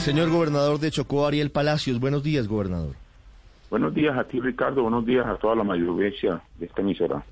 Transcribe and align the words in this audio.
Señor 0.00 0.30
gobernador 0.30 0.78
de 0.80 0.90
Chocó, 0.90 1.26
Ariel 1.26 1.50
Palacios. 1.50 2.00
Buenos 2.00 2.22
días, 2.22 2.48
gobernador. 2.48 2.94
Buenos 3.68 3.94
días 3.94 4.16
a 4.16 4.24
ti, 4.24 4.40
Ricardo. 4.40 4.80
Buenos 4.80 5.04
días 5.04 5.26
a 5.26 5.36
toda 5.36 5.54
la 5.54 5.62
mayoría 5.62 6.10
de 6.58 6.64
esta 6.64 6.80
emisora. 6.80 7.22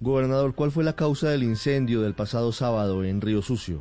Gobernador, 0.00 0.52
¿cuál 0.56 0.72
fue 0.72 0.82
la 0.82 0.96
causa 0.96 1.30
del 1.30 1.44
incendio 1.44 2.02
del 2.02 2.14
pasado 2.14 2.50
sábado 2.50 3.04
en 3.04 3.20
Río 3.20 3.42
Sucio? 3.42 3.80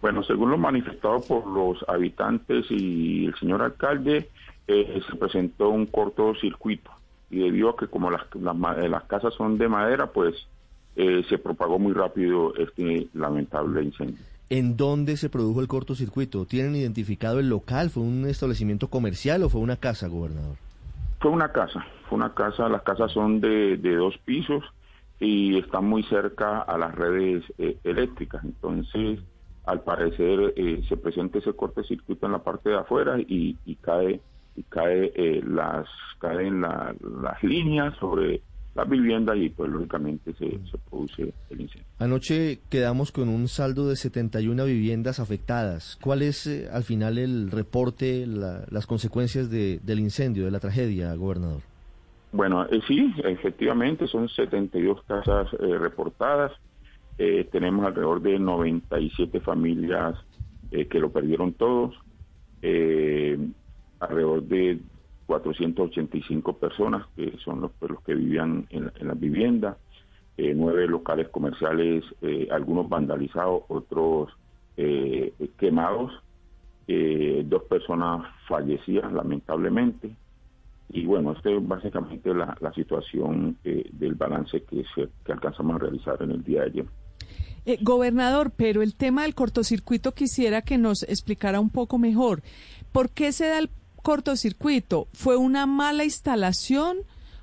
Bueno, 0.00 0.22
según 0.22 0.50
lo 0.50 0.56
manifestado 0.56 1.20
por 1.20 1.46
los 1.46 1.84
habitantes 1.88 2.64
y 2.70 3.26
el 3.26 3.34
señor 3.34 3.60
alcalde, 3.60 4.30
eh, 4.66 5.02
se 5.06 5.16
presentó 5.16 5.68
un 5.68 5.84
cortocircuito 5.84 6.90
y 7.30 7.40
debido 7.40 7.68
a 7.68 7.76
que 7.76 7.86
como 7.86 8.10
las, 8.10 8.22
las, 8.34 9.04
casas 9.04 9.34
son 9.34 9.58
de 9.58 9.68
madera, 9.68 10.06
pues 10.06 10.34
eh, 10.96 11.22
se 11.28 11.36
propagó 11.36 11.78
muy 11.78 11.92
rápido 11.92 12.54
este 12.56 13.08
lamentable 13.12 13.82
incendio. 13.82 14.24
¿En 14.48 14.76
dónde 14.76 15.16
se 15.16 15.28
produjo 15.28 15.60
el 15.60 15.66
cortocircuito? 15.66 16.44
¿Tienen 16.44 16.76
identificado 16.76 17.40
el 17.40 17.48
local? 17.48 17.90
¿Fue 17.90 18.04
un 18.04 18.26
establecimiento 18.26 18.88
comercial 18.88 19.42
o 19.42 19.48
fue 19.48 19.60
una 19.60 19.76
casa, 19.76 20.06
gobernador? 20.06 20.56
Fue 21.18 21.32
una 21.32 21.50
casa, 21.50 21.84
fue 22.08 22.16
una 22.16 22.32
casa, 22.32 22.68
las 22.68 22.82
casas 22.82 23.10
son 23.10 23.40
de, 23.40 23.76
dos 23.76 24.16
pisos 24.18 24.62
y 25.18 25.58
están 25.58 25.86
muy 25.86 26.04
cerca 26.04 26.60
a 26.60 26.78
las 26.78 26.94
redes 26.94 27.42
eh, 27.58 27.76
eléctricas, 27.82 28.44
entonces 28.44 29.18
al 29.64 29.80
parecer 29.80 30.52
eh, 30.56 30.84
se 30.88 30.96
presenta 30.96 31.38
ese 31.38 31.52
cortocircuito 31.54 32.26
en 32.26 32.32
la 32.32 32.38
parte 32.38 32.68
de 32.68 32.76
afuera 32.76 33.16
y, 33.18 33.56
cae 33.80 34.20
y 34.54 34.62
cae 34.64 35.10
eh, 35.16 35.42
las 35.44 35.88
caen 36.20 36.60
las 36.60 37.42
líneas 37.42 37.96
sobre 37.98 38.42
la 38.76 38.84
vivienda 38.84 39.34
y 39.34 39.48
pues 39.48 39.70
lógicamente 39.70 40.32
se, 40.34 40.60
produce 40.88 41.32
el 41.50 41.60
incendio. 41.60 41.88
Anoche 41.98 42.60
quedamos 42.68 43.10
con 43.10 43.28
un 43.28 43.48
saldo 43.48 43.88
de 43.88 43.96
71 43.96 44.64
viviendas 44.66 45.18
afectadas. 45.18 45.98
¿Cuál 46.02 46.22
es 46.22 46.46
eh, 46.46 46.68
al 46.70 46.84
final 46.84 47.18
el 47.18 47.50
reporte, 47.50 48.26
las 48.26 48.86
consecuencias 48.86 49.50
de, 49.50 49.80
del 49.82 50.00
incendio, 50.00 50.44
de 50.44 50.50
la 50.50 50.60
tragedia, 50.60 51.14
gobernador? 51.14 51.62
Bueno, 52.32 52.66
sí, 52.86 53.14
efectivamente 53.24 54.06
son 54.06 54.28
72 54.28 55.02
casas 55.04 55.50
reportadas. 55.52 56.52
Eh, 57.18 57.48
tenemos 57.50 57.86
alrededor 57.86 58.20
de 58.20 58.38
97 58.38 59.40
familias 59.40 60.16
eh, 60.70 60.86
que 60.86 60.98
lo 60.98 61.10
perdieron 61.10 61.54
todos, 61.54 61.94
eh, 62.60 63.38
alrededor 64.00 64.42
de 64.42 64.78
485 65.26 66.58
personas 66.58 67.06
que 67.16 67.36
son 67.44 67.60
los, 67.60 67.72
pues, 67.78 67.90
los 67.90 68.02
que 68.02 68.14
vivían 68.14 68.66
en, 68.70 68.90
en 68.98 69.08
las 69.08 69.18
viviendas, 69.18 69.76
nueve 70.38 70.86
locales 70.86 71.28
comerciales, 71.30 72.04
algunos 72.50 72.90
vandalizados, 72.90 73.62
otros 73.68 74.28
quemados, 75.56 76.12
dos 76.86 77.62
personas 77.62 78.26
fallecidas 78.46 79.10
lamentablemente. 79.14 80.14
Y 80.90 81.06
bueno, 81.06 81.32
esta 81.32 81.50
es 81.50 81.66
básicamente 81.66 82.34
la, 82.34 82.54
la 82.60 82.70
situación 82.74 83.56
del 83.64 84.14
balance 84.14 84.62
que, 84.64 84.84
se, 84.94 85.08
que 85.24 85.32
alcanzamos 85.32 85.76
a 85.76 85.78
realizar 85.78 86.20
en 86.20 86.32
el 86.32 86.44
día 86.44 86.60
de 86.60 86.66
ayer. 86.66 86.86
Eh, 87.66 87.78
gobernador, 87.82 88.52
pero 88.56 88.80
el 88.80 88.94
tema 88.94 89.22
del 89.22 89.34
cortocircuito 89.34 90.12
quisiera 90.12 90.62
que 90.62 90.78
nos 90.78 91.02
explicara 91.02 91.58
un 91.58 91.70
poco 91.70 91.98
mejor. 91.98 92.42
¿Por 92.92 93.10
qué 93.10 93.32
se 93.32 93.48
da 93.48 93.58
el 93.58 93.70
cortocircuito? 94.06 95.08
¿Fue 95.12 95.36
una 95.36 95.66
mala 95.66 96.04
instalación 96.04 96.98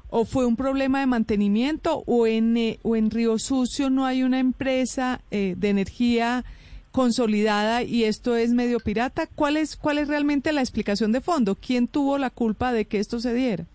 o 0.10 0.24
fue 0.24 0.46
un 0.46 0.56
problema 0.56 1.02
de 1.02 1.08
mantenimiento 1.08 2.04
o 2.08 2.26
en, 2.26 2.56
eh, 2.56 2.80
o 2.84 2.96
en 2.96 3.12
Río 3.12 3.38
Sucio 3.38 3.90
no 3.90 4.06
hay 4.06 4.24
una 4.24 4.40
empresa 4.40 5.20
eh, 5.30 5.56
de 5.58 5.70
energía 5.70 6.46
consolidada 6.94 7.84
y 7.84 8.06
esto 8.06 8.38
es 8.38 8.54
medio 8.54 8.80
pirata? 8.80 9.28
¿Cuál 9.28 9.58
es, 9.58 9.76
¿Cuál 9.76 9.98
es 9.98 10.08
realmente 10.08 10.54
la 10.54 10.62
explicación 10.62 11.12
de 11.12 11.20
fondo? 11.20 11.56
¿Quién 11.56 11.90
tuvo 11.90 12.18
la 12.18 12.30
culpa 12.30 12.72
de 12.72 12.86
que 12.86 13.00
esto 13.00 13.20
se 13.20 13.34
diera? 13.34 13.66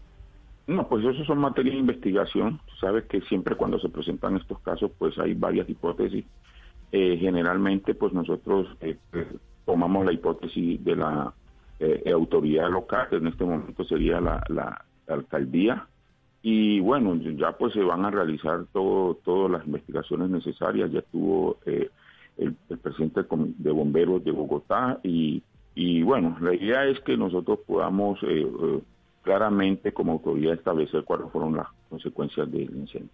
No, 0.66 0.88
pues 0.88 1.05
eso 1.05 1.26
son 1.26 1.41
materias 1.41 1.75
de 1.75 1.81
investigación. 1.81 2.59
Sabes 2.81 3.05
que 3.05 3.20
siempre 3.20 3.55
cuando 3.55 3.78
se 3.81 3.91
presentan 3.91 4.38
estos 4.38 4.60
casos, 4.60 4.91
pues 4.97 5.19
hay 5.19 5.34
varias 5.34 5.69
hipótesis. 5.69 6.25
Eh, 6.93 7.19
generalmente, 7.20 7.94
pues 7.94 8.15
nosotros 8.15 8.66
eh, 8.81 8.97
tomamos 9.66 10.06
la 10.06 10.12
hipótesis 10.15 10.82
de 10.82 10.97
la 10.97 11.34
eh, 11.81 12.11
autoridad 12.12 12.71
local, 12.71 13.09
que 13.09 13.16
en 13.16 13.28
este 13.28 13.44
momento 13.44 13.84
sería 13.84 14.21
la, 14.21 14.43
la, 14.49 14.84
alcaldía, 15.09 15.87
y 16.43 16.81
bueno, 16.81 17.16
ya 17.16 17.53
pues 17.53 17.72
se 17.72 17.83
van 17.83 18.05
a 18.05 18.11
realizar 18.11 18.66
todo, 18.72 19.15
todas 19.25 19.50
las 19.50 19.66
investigaciones 19.66 20.28
necesarias. 20.31 20.91
Ya 20.93 21.00
estuvo 21.00 21.59
el, 21.65 21.91
el, 22.37 22.78
presidente 22.78 23.22
de 23.28 23.71
bomberos 23.71 24.22
de 24.22 24.31
Bogotá 24.31 25.00
y, 25.03 25.43
y 25.75 26.03
bueno, 26.03 26.37
la 26.41 26.55
idea 26.55 26.84
es 26.87 27.00
que 27.00 27.17
nosotros 27.17 27.61
podamos 27.67 28.21
claramente 29.22 29.93
como 29.93 30.12
autoridad 30.12 30.55
establecer 30.55 31.05
cuáles 31.05 31.31
fueron 31.31 31.56
las 31.56 31.67
consecuencias 31.91 32.50
del 32.50 32.71
incendio. 32.75 33.11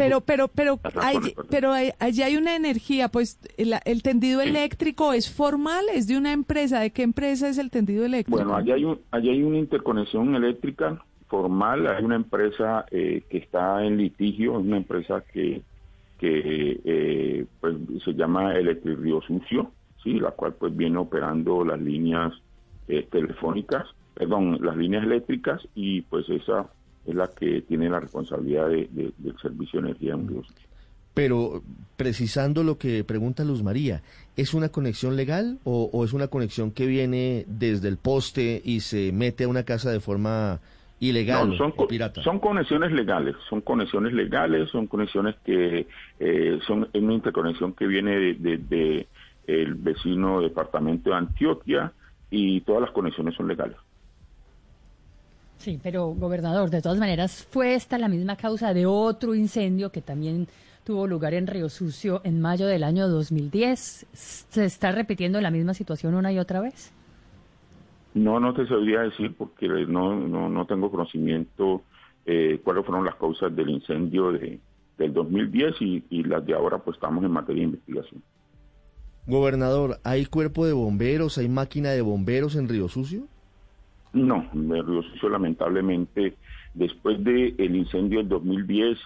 Pero, 0.00 0.20
pero, 0.22 0.48
pero, 0.48 0.80
hay, 1.00 1.18
pero 1.50 1.72
allí 1.72 2.22
hay 2.22 2.36
una 2.36 2.56
energía, 2.56 3.08
pues 3.08 3.38
el, 3.58 4.02
tendido 4.02 4.40
eléctrico 4.40 5.12
es 5.12 5.30
formal, 5.30 5.84
es 5.92 6.06
de 6.06 6.16
una 6.16 6.32
empresa. 6.32 6.80
¿De 6.80 6.90
qué 6.90 7.02
empresa 7.02 7.48
es 7.48 7.58
el 7.58 7.70
tendido 7.70 8.04
eléctrico? 8.06 8.38
Bueno, 8.38 8.56
allí 8.56 8.72
hay, 8.72 8.84
un, 8.84 8.98
allí 9.10 9.28
hay 9.28 9.42
una 9.42 9.58
interconexión 9.58 10.34
eléctrica 10.34 11.04
formal, 11.28 11.86
hay 11.86 12.02
una 12.02 12.16
empresa 12.16 12.86
eh, 12.90 13.24
que 13.28 13.38
está 13.38 13.84
en 13.84 13.98
litigio, 13.98 14.58
es 14.58 14.66
una 14.66 14.78
empresa 14.78 15.22
que, 15.32 15.60
que 16.18 16.80
eh, 16.82 17.46
pues, 17.60 17.76
se 18.04 18.14
llama 18.14 18.54
Electric 18.54 18.98
Río 18.98 19.20
Sucio, 19.20 19.70
¿sí? 20.02 20.18
la 20.18 20.30
cual 20.30 20.54
pues 20.54 20.74
viene 20.74 20.96
operando 20.96 21.62
las 21.64 21.80
líneas 21.80 22.32
eh, 22.88 23.06
telefónicas 23.10 23.86
perdón, 24.20 24.58
las 24.60 24.76
líneas 24.76 25.04
eléctricas 25.04 25.66
y 25.74 26.02
pues 26.02 26.28
esa 26.28 26.66
es 27.06 27.14
la 27.14 27.28
que 27.28 27.62
tiene 27.62 27.88
la 27.88 28.00
responsabilidad 28.00 28.68
de, 28.68 28.88
del 28.90 29.38
servicio 29.40 29.80
de 29.80 29.88
energía 29.88 30.14
en 30.14 30.28
Río 30.28 30.42
Pero 31.14 31.62
precisando 31.96 32.62
lo 32.62 32.78
que 32.78 33.04
pregunta 33.04 33.44
Luz 33.44 33.62
María, 33.62 34.02
¿es 34.36 34.54
una 34.54 34.68
conexión 34.68 35.16
legal 35.16 35.58
o, 35.64 36.04
es 36.04 36.12
una 36.12 36.28
conexión 36.28 36.70
que 36.72 36.86
viene 36.86 37.44
desde 37.46 37.88
el 37.88 37.96
poste 37.96 38.60
y 38.64 38.80
se 38.80 39.12
mete 39.12 39.44
a 39.44 39.48
una 39.48 39.64
casa 39.64 39.90
de 39.90 40.00
forma 40.00 40.60
ilegal 41.00 41.56
son, 41.56 41.72
o 41.76 41.88
pirata? 41.88 42.22
Son 42.22 42.38
conexiones 42.38 42.92
legales, 42.92 43.36
son 43.48 43.60
conexiones 43.62 44.12
legales, 44.12 44.70
son 44.70 44.86
conexiones 44.86 45.36
que 45.44 45.86
eh, 46.18 46.58
son 46.66 46.88
una 46.94 47.14
interconexión 47.14 47.72
que 47.72 47.86
viene 47.86 48.34
de, 48.34 48.58
de 48.58 49.06
el 49.46 49.74
vecino 49.74 50.40
departamento 50.40 51.10
de 51.10 51.16
Antioquia 51.16 51.92
y 52.30 52.60
todas 52.60 52.82
las 52.82 52.90
conexiones 52.92 53.34
son 53.34 53.48
legales. 53.48 53.76
Sí, 55.60 55.78
pero 55.82 56.14
gobernador, 56.14 56.70
de 56.70 56.80
todas 56.80 56.98
maneras, 56.98 57.46
¿fue 57.50 57.74
esta 57.74 57.98
la 57.98 58.08
misma 58.08 58.34
causa 58.34 58.72
de 58.72 58.86
otro 58.86 59.34
incendio 59.34 59.92
que 59.92 60.00
también 60.00 60.48
tuvo 60.84 61.06
lugar 61.06 61.34
en 61.34 61.46
Río 61.46 61.68
Sucio 61.68 62.22
en 62.24 62.40
mayo 62.40 62.66
del 62.66 62.82
año 62.82 63.06
2010? 63.08 64.06
¿Se 64.10 64.64
está 64.64 64.90
repitiendo 64.90 65.38
la 65.42 65.50
misma 65.50 65.74
situación 65.74 66.14
una 66.14 66.32
y 66.32 66.38
otra 66.38 66.62
vez? 66.62 66.94
No, 68.14 68.40
no 68.40 68.54
te 68.54 68.66
sabría 68.66 69.00
decir 69.00 69.34
porque 69.36 69.68
no, 69.68 70.16
no, 70.16 70.48
no 70.48 70.64
tengo 70.64 70.90
conocimiento 70.90 71.82
eh, 72.24 72.58
cuáles 72.64 72.86
fueron 72.86 73.04
las 73.04 73.16
causas 73.16 73.54
del 73.54 73.68
incendio 73.68 74.32
de, 74.32 74.58
del 74.96 75.12
2010 75.12 75.74
y, 75.82 76.04
y 76.08 76.22
las 76.22 76.44
de 76.46 76.54
ahora 76.54 76.78
pues 76.78 76.96
estamos 76.96 77.22
en 77.22 77.32
materia 77.32 77.60
de 77.60 77.66
investigación. 77.66 78.22
Gobernador, 79.26 80.00
¿hay 80.04 80.24
cuerpo 80.24 80.64
de 80.64 80.72
bomberos, 80.72 81.36
hay 81.36 81.50
máquina 81.50 81.90
de 81.90 82.00
bomberos 82.00 82.56
en 82.56 82.66
Río 82.66 82.88
Sucio? 82.88 83.28
No, 84.12 84.48
Río 84.52 85.02
Sucio 85.02 85.28
lamentablemente 85.28 86.36
después 86.74 87.22
del 87.22 87.54
el 87.58 87.76
incendio 87.76 88.18
del 88.18 88.28
2010 88.28 88.98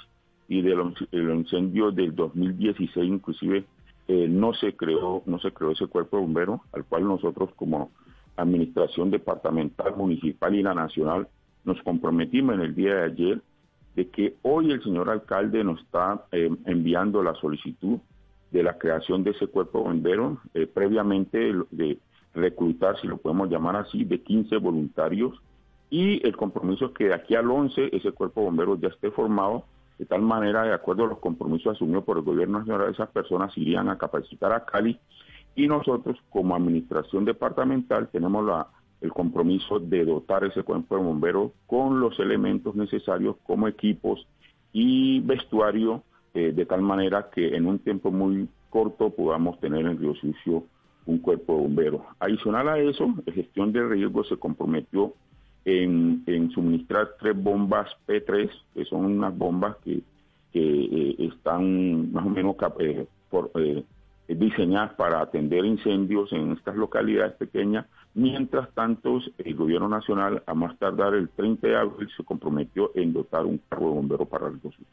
y 0.49 0.63
del 0.63 0.93
incendio 1.13 1.91
del 1.91 2.15
2016 2.15 3.09
inclusive 3.09 3.65
eh, 4.09 4.27
no 4.29 4.53
se 4.55 4.75
creó 4.77 5.23
no 5.27 5.39
se 5.39 5.53
creó 5.53 5.71
ese 5.71 5.87
cuerpo 5.87 6.17
de 6.17 6.23
bomberos 6.23 6.61
al 6.73 6.85
cual 6.85 7.05
nosotros 7.05 7.51
como 7.57 7.91
administración 8.37 9.11
departamental 9.11 9.97
municipal 9.97 10.55
y 10.55 10.63
la 10.63 10.75
nacional 10.75 11.29
nos 11.65 11.81
comprometimos 11.83 12.55
en 12.57 12.61
el 12.61 12.75
día 12.75 12.95
de 12.97 13.03
ayer 13.05 13.43
de 13.95 14.09
que 14.09 14.35
hoy 14.43 14.73
el 14.73 14.83
señor 14.83 15.09
alcalde 15.09 15.63
nos 15.65 15.81
está 15.81 16.27
eh, 16.33 16.51
enviando 16.67 17.23
la 17.23 17.35
solicitud 17.35 17.99
de 18.51 18.63
la 18.63 18.79
creación 18.79 19.25
de 19.25 19.31
ese 19.31 19.47
cuerpo 19.47 19.79
de 19.79 19.85
bomberos. 19.85 20.39
Eh, 20.55 20.67
previamente 20.67 21.53
de 21.71 21.99
reclutar, 22.35 23.01
si 23.01 23.07
lo 23.07 23.17
podemos 23.17 23.49
llamar 23.49 23.77
así, 23.77 24.05
de 24.05 24.21
15 24.21 24.57
voluntarios. 24.59 25.41
Y 25.91 26.27
el 26.27 26.37
compromiso 26.37 26.87
es 26.87 26.93
que 26.93 27.05
de 27.05 27.15
aquí 27.15 27.35
al 27.35 27.51
11 27.51 27.97
ese 27.97 28.13
cuerpo 28.13 28.41
de 28.41 28.47
bomberos 28.47 28.81
ya 28.81 28.89
esté 28.89 29.11
formado, 29.11 29.65
de 29.99 30.07
tal 30.07 30.23
manera, 30.23 30.65
de 30.65 30.73
acuerdo 30.73 31.05
a 31.05 31.09
los 31.09 31.19
compromisos 31.19 31.77
asumidos 31.77 32.05
por 32.05 32.19
el 32.19 32.25
gobierno 32.25 32.59
nacional, 32.59 32.91
esas 32.91 33.11
personas 33.11 33.57
irían 33.57 33.89
a 33.89 33.99
capacitar 33.99 34.53
a 34.53 34.65
Cali. 34.65 34.99
Y 35.55 35.69
nosotros 35.69 36.19
como 36.31 36.57
administración 36.57 37.25
departamental 37.25 38.09
tenemos 38.11 38.45
la, 38.45 38.67
el 39.01 39.13
compromiso 39.13 39.79
de 39.79 40.05
dotar 40.05 40.45
ese 40.45 40.65
cuerpo 40.65 40.97
de 40.97 41.05
bomberos 41.05 41.53
con 41.67 42.01
los 42.01 42.19
elementos 42.19 42.75
necesarios 42.75 43.37
como 43.45 43.69
equipos 43.69 44.27
y 44.73 45.21
vestuario, 45.21 46.03
eh, 46.33 46.53
de 46.53 46.67
tal 46.67 46.83
manera 46.83 47.31
que 47.31 47.55
en 47.55 47.67
un 47.67 47.79
tiempo 47.79 48.11
muy 48.11 48.49
corto 48.71 49.11
podamos 49.11 49.61
tener 49.61 49.87
en 49.87 49.99
Río 49.99 50.15
Sucio 50.17 50.65
un 51.07 51.19
cuerpo 51.19 51.55
de 51.55 51.63
bomberos. 51.63 52.03
Adicional 52.19 52.69
a 52.69 52.79
eso, 52.79 53.13
la 53.27 53.33
gestión 53.33 53.73
de 53.73 53.87
riesgo 53.87 54.25
se 54.25 54.37
comprometió 54.37 55.15
en, 55.65 56.51
suministrar 56.53 57.17
tres 57.19 57.37
bombas 57.37 57.89
P3, 58.07 58.51
que 58.75 58.85
son 58.85 59.07
unas 59.07 59.37
bombas 59.37 59.77
que, 59.85 60.03
eh, 60.57 61.17
están 61.19 62.13
más 62.13 62.25
o 62.25 62.31
menos 62.31 62.57
eh, 62.79 63.07
por, 63.29 63.51
eh, 63.57 63.85
diseñadas 64.29 64.95
para 64.95 65.21
atender 65.21 65.65
incendios 65.65 66.33
en 66.33 66.53
estas 66.53 66.77
localidades 66.77 67.35
pequeñas. 67.35 67.87
Mientras 68.15 68.71
tanto, 68.73 69.21
el 69.39 69.55
gobierno 69.55 69.89
nacional, 69.89 70.43
a 70.47 70.55
más 70.55 70.79
tardar 70.79 71.15
el 71.15 71.29
30 71.31 71.67
de 71.67 71.77
abril, 71.77 72.09
se 72.17 72.25
comprometió 72.25 72.93
en 72.95 73.13
dotar 73.13 73.45
un 73.45 73.61
cargo 73.69 73.89
de 73.89 73.95
bombero 73.97 74.25
para 74.27 74.47
el 74.47 74.61
2000. 74.61 74.87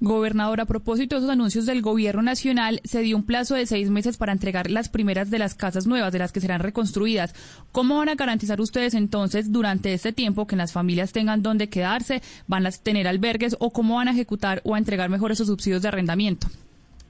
Gobernador, 0.00 0.60
a 0.60 0.66
propósito 0.66 1.16
de 1.16 1.20
esos 1.20 1.30
anuncios 1.30 1.66
del 1.66 1.82
Gobierno 1.82 2.22
Nacional, 2.22 2.80
se 2.84 3.00
dio 3.00 3.16
un 3.16 3.26
plazo 3.26 3.56
de 3.56 3.66
seis 3.66 3.90
meses 3.90 4.16
para 4.16 4.30
entregar 4.30 4.70
las 4.70 4.88
primeras 4.88 5.28
de 5.28 5.40
las 5.40 5.56
casas 5.56 5.88
nuevas, 5.88 6.12
de 6.12 6.20
las 6.20 6.30
que 6.30 6.40
serán 6.40 6.60
reconstruidas. 6.60 7.34
¿Cómo 7.72 7.98
van 7.98 8.08
a 8.08 8.14
garantizar 8.14 8.60
ustedes 8.60 8.94
entonces 8.94 9.50
durante 9.50 9.92
este 9.92 10.12
tiempo 10.12 10.46
que 10.46 10.54
las 10.54 10.72
familias 10.72 11.12
tengan 11.12 11.42
dónde 11.42 11.68
quedarse, 11.68 12.22
van 12.46 12.64
a 12.64 12.70
tener 12.70 13.08
albergues 13.08 13.56
o 13.58 13.72
cómo 13.72 13.96
van 13.96 14.06
a 14.06 14.12
ejecutar 14.12 14.60
o 14.64 14.76
a 14.76 14.78
entregar 14.78 15.10
mejor 15.10 15.32
esos 15.32 15.48
subsidios 15.48 15.82
de 15.82 15.88
arrendamiento? 15.88 16.46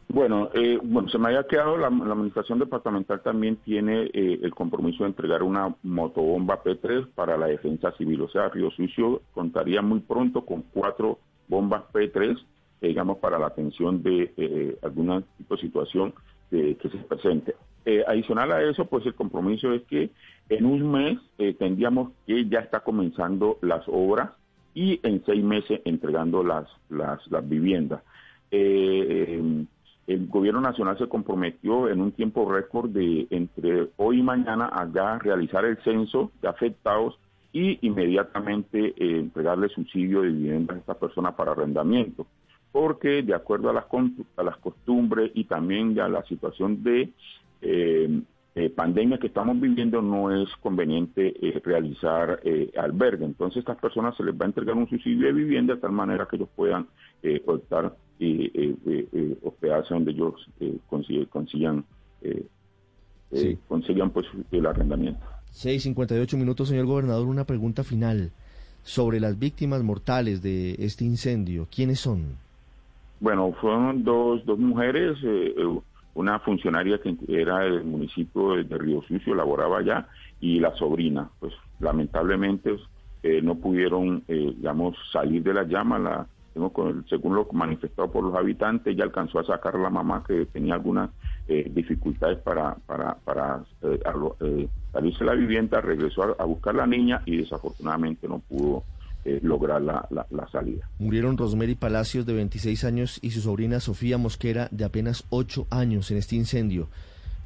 Bueno, 0.09 0.49
eh, 0.55 0.79
bueno, 0.83 1.11
se 1.11 1.19
me 1.19 1.29
haya 1.29 1.47
quedado, 1.47 1.77
la, 1.77 1.89
administración 1.89 2.59
departamental 2.59 3.21
también 3.21 3.57
tiene 3.57 4.05
eh, 4.15 4.41
el 4.43 4.55
compromiso 4.55 5.05
de 5.05 5.11
entregar 5.11 5.43
una 5.43 5.75
motobomba 5.83 6.63
P3 6.63 7.07
para 7.15 7.37
la 7.37 7.49
defensa 7.49 7.93
civil. 7.99 8.23
O 8.23 8.31
sea, 8.31 8.49
Río 8.49 8.71
Sucio 8.71 9.21
contaría 9.35 9.83
muy 9.83 10.01
pronto 10.01 10.47
con 10.47 10.63
cuatro 10.73 11.19
bombas 11.49 11.83
P3 11.93 12.39
digamos, 12.81 13.19
para 13.19 13.39
la 13.39 13.47
atención 13.47 14.03
de 14.03 14.33
eh, 14.37 14.79
alguna 14.83 15.23
tipo 15.37 15.57
de 15.57 15.61
situación 15.61 16.15
que 16.51 16.79
se 16.81 16.99
presente. 16.99 17.55
Eh, 17.85 18.05
adicional 18.07 18.53
a 18.53 18.63
eso, 18.63 18.87
pues 18.87 19.05
el 19.07 19.15
compromiso 19.15 19.73
es 19.73 19.83
que 19.83 20.11
en 20.49 20.65
un 20.67 20.91
mes 20.91 21.19
eh, 21.39 21.55
tendríamos 21.55 22.13
que 22.27 22.47
ya 22.47 22.61
está 22.61 22.81
comenzando 22.81 23.59
las 23.63 23.83
obras 23.87 24.31
y 24.75 25.01
en 25.03 25.23
seis 25.25 25.43
meses 25.43 25.81
entregando 25.85 26.43
las, 26.43 26.69
las, 26.91 27.21
viviendas. 27.49 28.03
el 28.51 29.67
gobierno 30.29 30.61
nacional 30.61 30.97
se 30.99 31.09
comprometió 31.09 31.89
en 31.89 32.01
un 32.01 32.13
tiempo 32.13 32.51
récord 32.51 32.91
de 32.91 33.27
entre 33.31 33.89
hoy 33.97 34.21
y 34.21 34.23
mañana 34.23 34.67
a 34.67 35.19
realizar 35.19 35.65
el 35.65 35.79
censo 35.79 36.31
de 36.41 36.49
afectados 36.49 37.19
y 37.53 37.79
inmediatamente 37.87 38.95
entregarle 38.99 39.69
subsidio 39.69 40.23
de 40.23 40.29
vivienda 40.29 40.75
a 40.75 40.79
estas 40.79 40.97
personas 40.97 41.35
para 41.35 41.53
arrendamiento 41.53 42.27
porque 42.73 43.23
de 43.23 43.35
acuerdo 43.35 43.71
a 43.71 43.73
las, 43.73 43.85
a 44.37 44.43
las 44.43 44.57
costumbres 44.59 45.31
y 45.35 45.45
también 45.45 45.95
ya 45.95 46.09
la 46.09 46.23
situación 46.25 46.83
de 46.83 47.11
eh, 47.63 48.21
eh, 48.55 48.71
pandemia 48.71 49.19
que 49.19 49.29
estamos 49.29 49.61
viviendo 49.61 50.03
no 50.03 50.35
es 50.35 50.49
conveniente 50.61 51.35
eh, 51.41 51.61
realizar 51.65 52.41
albergue. 52.77 53.25
Entonces 53.25 53.59
a 53.59 53.61
estas 53.61 53.79
personas 53.79 54.17
se 54.17 54.25
les 54.25 54.35
va 54.35 54.45
a 54.45 54.49
entregar 54.49 54.77
un 54.77 54.89
subsidio 54.89 55.27
de 55.27 55.33
vivienda 55.33 55.75
de 55.75 55.81
tal 55.81 55.93
manera 55.93 56.27
que 56.29 56.37
ellos 56.37 56.49
puedan 56.55 56.87
optar 57.47 57.97
y 58.19 58.75
hospedarse 59.43 59.95
donde 59.95 60.11
ellos 60.13 60.35
consigan, 60.89 61.85
consigan 63.69 64.11
pues 64.11 64.27
el 64.51 64.67
arrendamiento. 64.67 65.21
6.58 65.55 66.37
minutos, 66.37 66.69
señor 66.69 66.87
gobernador. 66.87 67.27
Una 67.27 67.45
pregunta 67.45 67.85
final 67.85 68.33
sobre 68.83 69.21
las 69.21 69.39
víctimas 69.39 69.83
mortales 69.83 70.43
de 70.43 70.77
este 70.79 71.05
incendio. 71.05 71.69
¿Quiénes 71.71 72.01
son? 72.01 72.48
Bueno, 73.21 73.53
fueron 73.61 74.05
dos, 74.05 74.45
dos 74.45 74.59
mujeres, 74.59 75.19
eh, 75.25 75.55
eh, 75.57 75.81
una 76.15 76.39
funcionaria 76.39 76.99
que 76.99 77.17
era 77.29 77.61
del 77.61 77.85
municipio 77.85 78.55
de 78.63 78.79
Río 78.79 79.03
Sucio, 79.03 79.35
laboraba 79.35 79.79
allá, 79.79 80.07
y 80.41 80.61
la 80.61 80.75
sobrina. 80.77 81.29
Pues 81.41 81.53
lamentablemente 81.81 82.77
eh, 83.23 83.41
no 83.43 83.57
pudieron, 83.57 84.25
digamos, 84.27 84.97
salir 85.13 85.43
de 85.43 85.55
la 85.55 85.65
llama. 85.65 85.99
La, 85.99 86.27
según 87.09 87.35
lo 87.37 87.49
manifestado 87.53 88.11
por 88.11 88.25
los 88.25 88.35
habitantes, 88.35 88.93
ella 88.93 89.05
alcanzó 89.05 89.39
a 89.41 89.45
sacar 89.45 89.77
a 89.77 89.81
la 89.81 89.91
mamá 89.91 90.25
que 90.27 90.47
tenía 90.47 90.75
algunas 90.75 91.11
dificultades 91.47 92.39
para, 92.39 92.75
para, 92.87 93.15
para 93.25 93.65
salirse 94.93 95.21
de 95.21 95.25
la 95.25 95.35
vivienda, 95.35 95.81
regresó 95.81 96.37
a, 96.37 96.45
buscar 96.45 96.75
a 96.75 96.79
la 96.79 96.87
niña 96.87 97.23
y 97.27 97.37
desafortunadamente 97.37 98.27
no 98.27 98.41
pudo 98.41 98.83
eh, 99.29 99.41
lograr 99.43 99.83
la, 99.83 100.09
la, 100.11 100.49
salida. 100.49 100.89
Murieron 100.99 101.37
Rosemary 101.37 101.75
Palacios 101.75 102.25
de 102.25 102.33
26 102.33 102.85
años 102.85 103.19
y 103.21 103.31
su 103.31 103.43
sobrina 103.43 103.79
Sofía 103.79 104.17
Mosquera 104.17 104.69
de 104.71 104.87
apenas 104.87 105.25
8 105.29 105.67
años 105.69 106.11
en 106.11 106.17
este 106.17 106.37
incendio. 106.37 106.89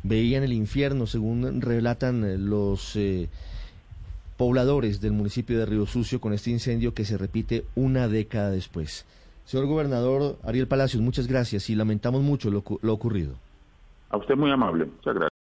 Veían 0.05 0.45
el 0.45 0.53
infierno, 0.53 1.07
según 1.09 1.61
relatan 1.61 2.25
eh, 2.25 2.39
los 2.39 2.95
eh, 2.95 3.29
pobladores 4.37 5.01
del 5.01 5.11
municipio 5.11 5.59
de 5.59 5.67
Río 5.67 5.87
Sucio, 5.87 6.21
con 6.21 6.33
este 6.33 6.51
incendio 6.51 6.95
que 6.95 7.05
se 7.05 7.19
repite 7.19 7.65
una 7.75 8.07
década 8.07 8.51
después. 8.51 9.05
Señor 9.45 9.67
gobernador 9.67 10.37
Ariel 10.45 10.69
Palacios, 10.69 11.03
muchas 11.03 11.27
gracias 11.27 11.69
y 11.69 11.75
lamentamos 11.75 12.23
mucho 12.23 12.49
lo, 12.49 12.63
lo 12.81 12.93
ocurrido. 12.93 13.35
A 14.11 14.19
usted 14.19 14.37
muy 14.37 14.53
amable. 14.53 14.85
Muchas 14.85 15.15
gracias. 15.15 15.32